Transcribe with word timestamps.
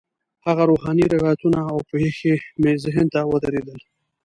هغه 0.45 0.63
روحاني 0.71 1.05
روایتونه 1.15 1.59
او 1.71 1.77
پېښې 1.91 2.33
مې 2.61 2.71
ذهن 2.83 3.05
ته 3.13 3.19
ودرېدل. 3.31 3.79